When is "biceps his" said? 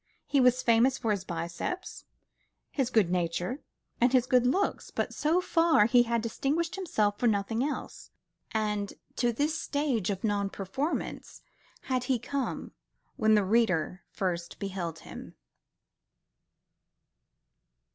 1.23-2.89